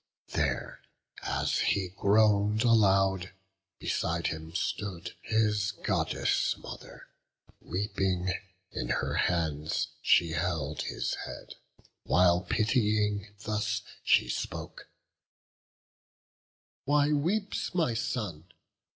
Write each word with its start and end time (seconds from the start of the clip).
There, 0.29 0.81
as 1.21 1.59
he 1.59 1.89
groan'd 1.89 2.63
aloud, 2.63 3.33
beside 3.77 4.25
him 4.27 4.55
stood 4.55 5.11
His 5.21 5.73
Goddess 5.73 6.57
mother; 6.57 7.07
weeping, 7.59 8.33
in 8.71 8.89
her 8.89 9.13
hands 9.13 9.89
She 10.01 10.29
held 10.31 10.81
his 10.81 11.13
head, 11.27 11.53
while 12.01 12.41
pitying 12.41 13.31
thus 13.43 13.83
she 14.01 14.27
spoke: 14.27 14.89
"Why 16.85 17.11
weeps 17.13 17.75
my 17.75 17.93
son? 17.93 18.45